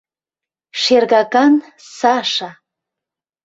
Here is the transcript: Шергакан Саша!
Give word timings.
Шергакан 0.81 1.53
Саша! 1.97 2.49